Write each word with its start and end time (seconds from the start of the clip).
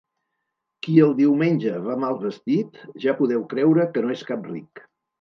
Qui 0.87 0.95
el 1.07 1.13
diumenge 1.19 1.75
va 1.89 1.99
mal 2.05 2.19
vestit, 2.25 2.83
ja 3.07 3.17
podeu 3.23 3.49
creure 3.55 3.89
que 3.95 4.09
no 4.09 4.15
és 4.21 4.29
cap 4.35 4.53
ric. 4.57 4.89